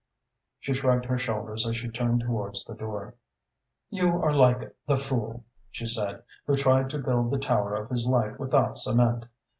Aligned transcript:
She 0.59 0.73
shrugged 0.73 1.05
her 1.05 1.19
shoulders 1.19 1.67
as 1.67 1.77
she 1.77 1.87
turned 1.87 2.21
towards 2.21 2.63
the 2.63 2.73
door. 2.73 3.13
"You 3.91 4.19
are 4.23 4.33
like 4.33 4.75
the 4.87 4.97
fool," 4.97 5.45
she 5.69 5.85
said, 5.85 6.23
"who 6.47 6.55
tried 6.55 6.89
to 6.89 6.97
build 6.97 7.29
the 7.31 7.37
tower 7.37 7.75
of 7.75 7.91
his 7.91 8.07
life 8.07 8.39
without 8.39 8.79
cement. 8.79 9.25